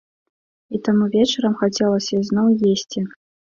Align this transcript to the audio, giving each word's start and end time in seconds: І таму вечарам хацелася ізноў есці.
І 0.77 0.81
таму 0.87 1.09
вечарам 1.17 1.53
хацелася 1.61 2.11
ізноў 2.25 2.47
есці. 2.73 2.99